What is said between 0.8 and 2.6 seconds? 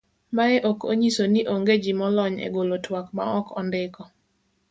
onyiso ni ong'e ji molony e